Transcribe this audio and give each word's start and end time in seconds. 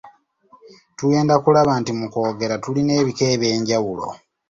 Tugenda 0.97 1.35
kulaba 1.43 1.71
nti 1.81 1.91
mu 1.99 2.05
kwogera 2.13 2.55
tulina 2.63 2.93
ebika 3.01 3.25
eby’enjawulo. 3.33 4.05